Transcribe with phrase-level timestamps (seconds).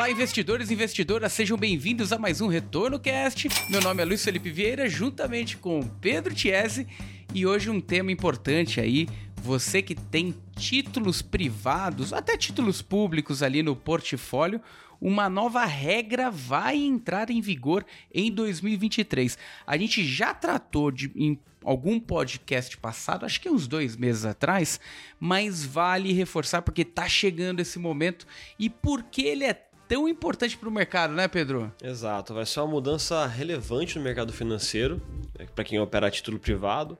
[0.00, 3.50] Olá, investidores e investidoras, sejam bem-vindos a mais um Retorno Cast.
[3.68, 6.86] Meu nome é Luiz Felipe Vieira, juntamente com Pedro Tiese,
[7.34, 9.06] e hoje um tema importante aí,
[9.42, 14.62] você que tem títulos privados, até títulos públicos ali no portfólio,
[14.98, 19.36] uma nova regra vai entrar em vigor em 2023.
[19.66, 24.80] A gente já tratou de em algum podcast passado, acho que uns dois meses atrás,
[25.20, 28.26] mas vale reforçar porque tá chegando esse momento
[28.58, 31.72] e porque ele é tão importante para o mercado, né, Pedro?
[31.82, 35.02] Exato, vai ser uma mudança relevante no mercado financeiro,
[35.36, 36.96] né, para quem opera a título privado,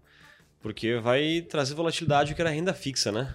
[0.61, 3.33] porque vai trazer volatilidade que era renda fixa, né?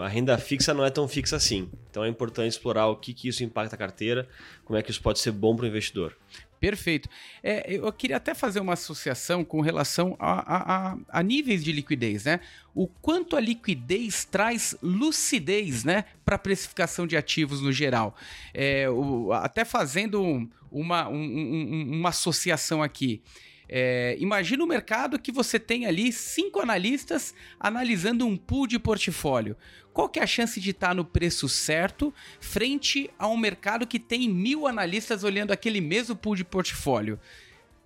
[0.00, 1.68] A renda fixa não é tão fixa assim.
[1.90, 4.28] Então é importante explorar o que, que isso impacta a carteira,
[4.64, 6.16] como é que isso pode ser bom para o investidor.
[6.64, 7.10] Perfeito.
[7.42, 12.24] É, eu queria até fazer uma associação com relação a, a, a, níveis de liquidez,
[12.24, 12.40] né?
[12.74, 18.16] O quanto a liquidez traz lucidez, né, para precificação de ativos no geral.
[18.54, 23.20] É, o, até fazendo uma, um, um, uma associação aqui.
[23.68, 29.56] É, imagina o mercado que você tem ali cinco analistas analisando um pool de portfólio.
[29.92, 33.86] Qual que é a chance de estar tá no preço certo frente a um mercado
[33.86, 37.18] que tem mil analistas olhando aquele mesmo pool de portfólio?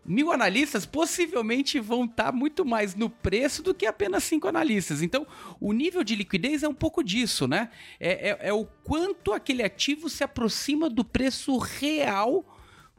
[0.04, 5.02] Mil analistas possivelmente vão estar tá muito mais no preço do que apenas cinco analistas.
[5.02, 5.26] Então,
[5.60, 7.68] o nível de liquidez é um pouco disso, né?
[8.00, 12.42] É, é, é o quanto aquele ativo se aproxima do preço real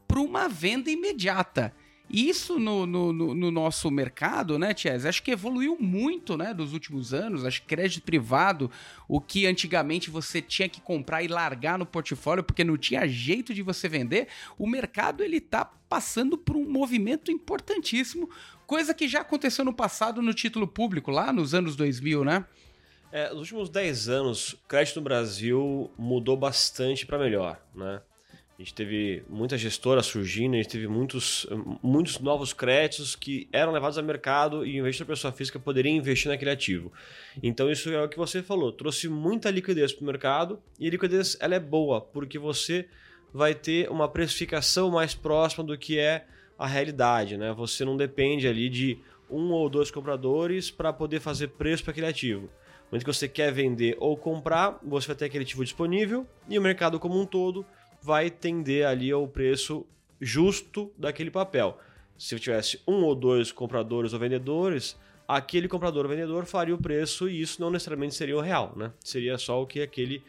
[0.07, 1.73] para uma venda imediata.
[2.09, 5.05] Isso no, no, no, nosso mercado, né, Ties?
[5.05, 7.45] Acho que evoluiu muito, né, dos últimos anos.
[7.45, 8.71] Acho que crédito privado,
[9.07, 13.53] o que antigamente você tinha que comprar e largar no portfólio porque não tinha jeito
[13.53, 18.29] de você vender, o mercado ele tá passando por um movimento importantíssimo,
[18.65, 22.45] coisa que já aconteceu no passado no título público, lá nos anos 2000, né?
[23.11, 28.01] É, nos últimos 10 anos, crédito no Brasil mudou bastante para melhor, né?
[28.59, 31.47] A gente teve muita gestora surgindo, a gente teve muitos,
[31.81, 36.29] muitos novos créditos que eram levados ao mercado e o investidor pessoa física poderia investir
[36.29, 36.91] naquele ativo.
[37.41, 40.91] Então isso é o que você falou, trouxe muita liquidez para o mercado e a
[40.91, 42.85] liquidez ela é boa porque você
[43.33, 46.25] vai ter uma precificação mais próxima do que é
[46.57, 47.53] a realidade, né?
[47.53, 48.99] Você não depende ali de
[49.29, 52.41] um ou dois compradores para poder fazer preço para aquele ativo.
[52.41, 56.59] No momento que você quer vender ou comprar, você vai ter aquele ativo disponível e
[56.59, 57.65] o mercado como um todo
[58.01, 59.85] vai tender ali ao preço
[60.19, 61.77] justo daquele papel.
[62.17, 66.77] Se eu tivesse um ou dois compradores ou vendedores, aquele comprador ou vendedor faria o
[66.77, 68.91] preço e isso não necessariamente seria o real, né?
[68.99, 70.23] Seria só o que aquele,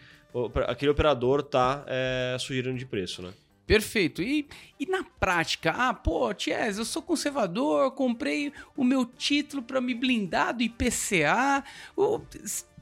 [0.68, 3.32] aquele operador está é, sugerindo de preço, né?
[3.66, 4.20] Perfeito.
[4.20, 4.48] E,
[4.80, 9.94] e na prática, ah, pô, Ties, eu sou conservador, comprei o meu título para me
[9.94, 11.62] blindar do IPCA.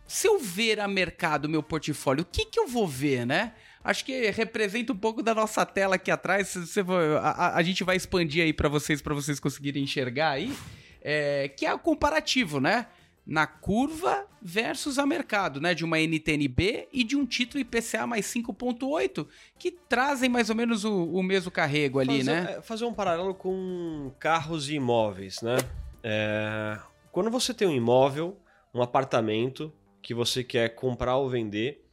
[0.06, 3.53] Se eu ver a mercado meu portfólio, o que, que eu vou ver, né?
[3.83, 6.55] Acho que representa um pouco da nossa tela aqui atrás.
[6.55, 6.81] Você,
[7.21, 10.53] a, a, gente vai expandir aí para vocês, para vocês conseguirem enxergar aí,
[11.00, 12.87] é, que é o comparativo, né?
[13.27, 15.75] Na curva versus a mercado, né?
[15.75, 19.27] De uma NTNB e de um título IPCA mais 5,8,
[19.59, 22.56] que trazem mais ou menos o, o mesmo carrego ali, fazer, né?
[22.59, 25.56] É, fazer um paralelo com carros e imóveis, né?
[26.03, 26.78] É,
[27.12, 28.38] quando você tem um imóvel,
[28.72, 31.84] um apartamento que você quer comprar ou vender,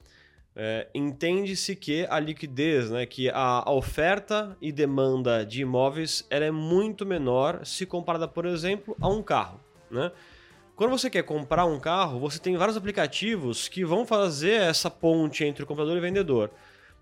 [0.55, 6.51] é, entende-se que a liquidez, né, que a, oferta e demanda de imóveis ela é
[6.51, 9.59] muito menor se comparada, por exemplo, a um carro.
[9.91, 10.11] Né?
[10.73, 15.43] Quando você quer comprar um carro, você tem vários aplicativos que vão fazer essa ponte
[15.43, 16.51] entre o comprador e o vendedor.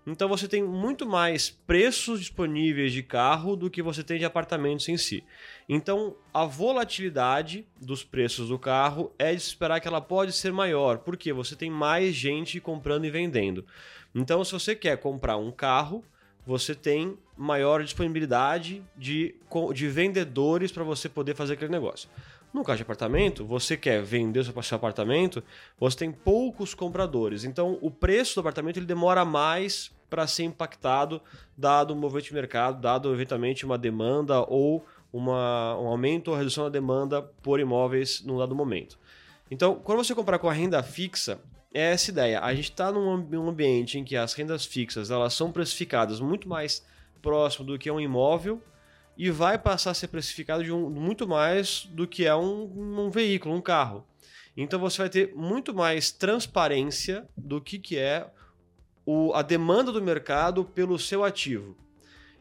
[0.06, 4.88] Então você tem muito mais preços disponíveis de carro do que você tem de apartamentos
[4.88, 5.24] em si.
[5.66, 10.98] Então a volatilidade dos preços do carro é de esperar que ela pode ser maior,
[10.98, 13.64] porque você tem mais gente comprando e vendendo.
[14.14, 16.04] Então se você quer comprar um carro,
[16.46, 19.34] você tem maior disponibilidade de,
[19.72, 22.10] de vendedores para você poder fazer aquele negócio.
[22.54, 25.42] No caso de apartamento, você quer vender seu apartamento,
[25.76, 27.42] você tem poucos compradores.
[27.42, 31.20] Então, o preço do apartamento ele demora mais para ser impactado,
[31.56, 36.62] dado o movimento de mercado, dado eventualmente uma demanda ou uma, um aumento ou redução
[36.62, 38.96] da demanda por imóveis num dado momento.
[39.50, 41.40] Então, quando você comprar com a renda fixa,
[41.72, 42.40] é essa ideia.
[42.40, 46.86] A gente está num ambiente em que as rendas fixas elas são precificadas muito mais
[47.20, 48.62] próximo do que um imóvel
[49.18, 53.10] e vai passar a ser precificado de um, muito mais do que é um, um
[53.10, 54.06] veículo, um carro.
[54.56, 58.30] Então você vai ter muito mais transparência do que, que é
[59.06, 61.76] o, a demanda do mercado pelo seu ativo.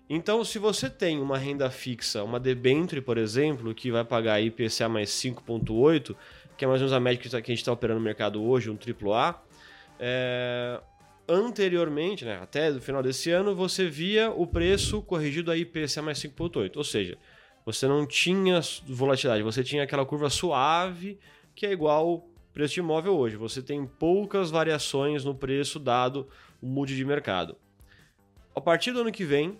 [0.09, 4.89] Então, se você tem uma renda fixa, uma debenture, por exemplo, que vai pagar IPCA
[4.89, 6.15] mais 5,8,
[6.57, 8.69] que é mais ou menos a média que a gente está operando no mercado hoje,
[8.69, 9.41] um AAA,
[9.99, 10.79] é,
[11.27, 16.19] anteriormente, né, até o final desse ano, você via o preço corrigido a IPCA mais
[16.19, 16.75] 5,8.
[16.75, 17.17] Ou seja,
[17.65, 21.17] você não tinha volatilidade, você tinha aquela curva suave
[21.55, 23.35] que é igual preço de imóvel hoje.
[23.35, 26.27] Você tem poucas variações no preço dado
[26.65, 27.57] mood de mercado.
[28.55, 29.59] A partir do ano que vem,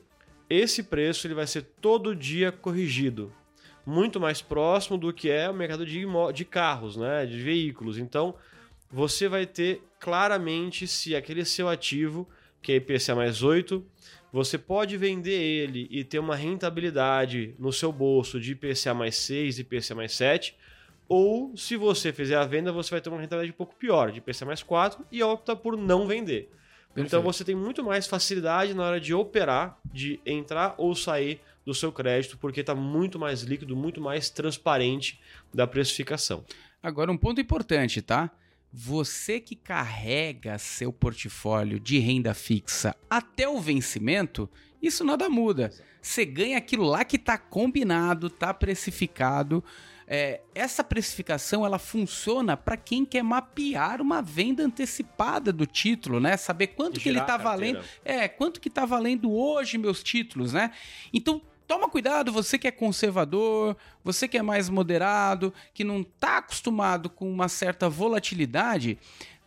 [0.50, 3.34] esse preço ele vai ser todo dia corrigido,
[3.86, 7.98] muito mais próximo do que é o mercado de, de carros, né, de veículos.
[7.98, 8.36] Então,
[8.92, 12.30] você vai ter claramente se aquele seu ativo,
[12.62, 13.84] que é IPCA mais 8,
[14.32, 19.60] você pode vender ele e ter uma rentabilidade no seu bolso de IPCA mais 6,
[19.60, 20.56] IPCA mais 7,
[21.08, 24.20] ou se você fizer a venda, você vai ter uma rentabilidade um pouco pior, de
[24.20, 26.50] IPCA mais 4, e opta por não vender.
[26.94, 27.08] Perfeito.
[27.08, 31.74] Então você tem muito mais facilidade na hora de operar, de entrar ou sair do
[31.74, 35.20] seu crédito, porque está muito mais líquido, muito mais transparente
[35.54, 36.44] da precificação.
[36.82, 38.30] Agora, um ponto importante, tá?
[38.72, 44.50] Você que carrega seu portfólio de renda fixa até o vencimento,
[44.82, 45.72] isso nada muda.
[46.02, 49.64] Você ganha aquilo lá que está combinado, está precificado.
[50.08, 56.38] É, essa precificação ela funciona para quem quer mapear uma venda antecipada do título, né?
[56.38, 60.72] Saber quanto que ele está valendo, é quanto que está valendo hoje meus títulos, né?
[61.14, 66.38] Então toma cuidado, você que é conservador, você que é mais moderado, que não está
[66.38, 68.98] acostumado com uma certa volatilidade,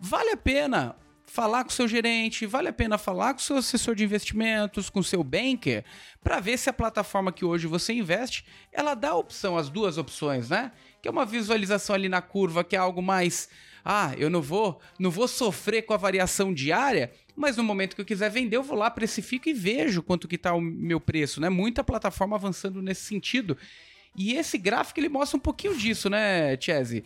[0.00, 4.04] vale a pena falar com seu gerente, vale a pena falar com seu assessor de
[4.04, 5.84] investimentos, com seu banker,
[6.22, 10.48] para ver se a plataforma que hoje você investe, ela dá opção, as duas opções,
[10.48, 10.72] né?
[11.02, 13.48] Que é uma visualização ali na curva, que é algo mais,
[13.84, 18.00] ah, eu não vou, não vou sofrer com a variação diária, mas no momento que
[18.00, 21.40] eu quiser vender, eu vou lá, precifico e vejo quanto que está o meu preço,
[21.40, 21.48] né?
[21.48, 23.58] Muita plataforma avançando nesse sentido.
[24.16, 27.04] E esse gráfico ele mostra um pouquinho disso, né, Chese?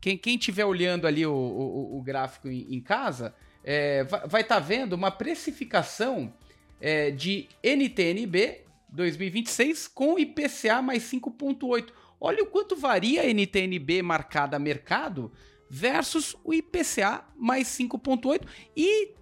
[0.00, 3.34] Quem, quem tiver olhando ali o, o, o gráfico em, em casa,
[3.64, 6.32] é, vai estar tá vendo uma precificação
[6.80, 11.88] é, de NTNB 2026 com IPCA mais 5,8.
[12.20, 15.32] Olha o quanto varia a NTNB marcada a mercado
[15.68, 18.42] versus o IPCA mais 5,8
[18.76, 19.14] e,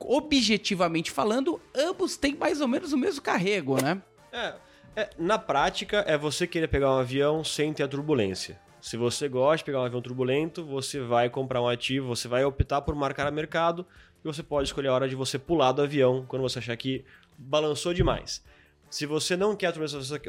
[0.00, 4.00] objetivamente falando, ambos têm mais ou menos o mesmo carrego, né?
[4.32, 4.54] É,
[4.96, 8.58] é, na prática, é você querer pegar um avião sem ter a turbulência.
[8.84, 12.44] Se você gosta de pegar um avião turbulento, você vai comprar um ativo, você vai
[12.44, 13.86] optar por marcar a mercado
[14.22, 17.02] e você pode escolher a hora de você pular do avião quando você achar que
[17.38, 18.44] balançou demais.
[18.90, 19.72] Se você não quer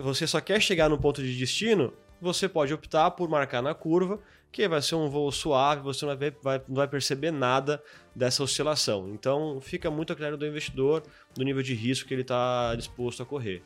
[0.02, 1.92] você só quer chegar no ponto de destino,
[2.22, 4.22] você pode optar por marcar na curva
[4.54, 7.84] que vai ser um voo suave, você não vai, vai, não vai perceber nada
[8.16, 9.10] dessa oscilação.
[9.10, 11.04] Então fica muito a critério do investidor,
[11.34, 13.62] do nível de risco que ele está disposto a correr.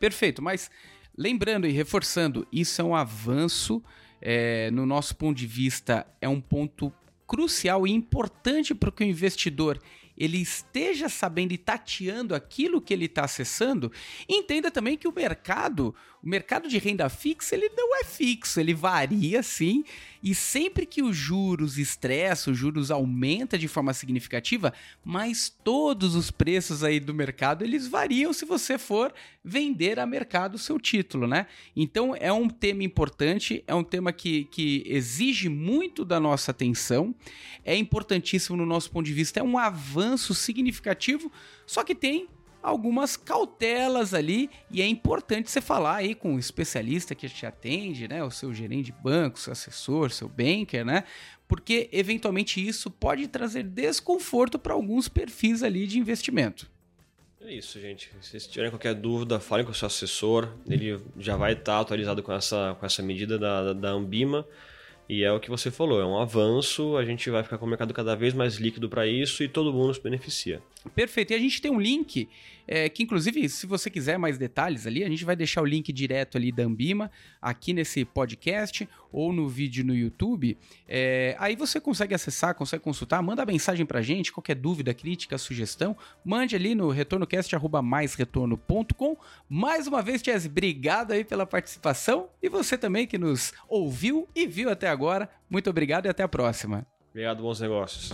[0.00, 0.72] Perfeito, mas
[1.16, 3.80] lembrando e reforçando, isso é um avanço,
[4.24, 6.90] é, no nosso ponto de vista, é um ponto
[7.26, 9.78] crucial e importante para que o investidor
[10.16, 13.90] ele esteja sabendo e tateando aquilo que ele está acessando,
[14.28, 18.72] entenda também que o mercado, o mercado de renda fixa, ele não é fixo, ele
[18.72, 19.84] varia sim,
[20.24, 24.72] e sempre que os juros estressam, os juros aumenta de forma significativa,
[25.04, 29.12] mas todos os preços aí do mercado, eles variam se você for
[29.44, 31.46] vender a mercado o seu título, né?
[31.76, 37.14] Então é um tema importante, é um tema que, que exige muito da nossa atenção,
[37.62, 41.30] é importantíssimo no nosso ponto de vista, é um avanço significativo,
[41.66, 42.28] só que tem
[42.64, 48.08] algumas cautelas ali e é importante você falar aí com o especialista que te atende,
[48.08, 51.04] né, o seu gerente de banco, seu assessor, seu banker, né?
[51.46, 56.70] Porque eventualmente isso pode trazer desconforto para alguns perfis ali de investimento.
[57.42, 58.10] É isso, gente.
[58.22, 60.48] Se vocês tiverem qualquer dúvida, falem com o seu assessor.
[60.66, 64.46] Ele já vai estar atualizado com essa, com essa medida da, da Ambima.
[65.06, 67.68] E é o que você falou, é um avanço, a gente vai ficar com o
[67.68, 70.62] mercado cada vez mais líquido para isso e todo mundo se beneficia.
[70.94, 71.32] Perfeito.
[71.32, 72.28] E a gente tem um link
[72.66, 75.92] é, que, inclusive, se você quiser mais detalhes ali, a gente vai deixar o link
[75.92, 77.10] direto ali da Ambima
[77.40, 80.56] aqui nesse podcast ou no vídeo no YouTube.
[80.88, 85.96] É, aí você consegue acessar, consegue consultar, manda mensagem pra gente, qualquer dúvida, crítica, sugestão,
[86.24, 89.16] mande ali no retornocast.com.
[89.48, 94.46] Mais uma vez, Jazz, obrigado aí pela participação e você também que nos ouviu e
[94.46, 95.28] viu até agora.
[95.50, 96.86] Muito obrigado e até a próxima.
[97.10, 98.12] Obrigado, bons negócios.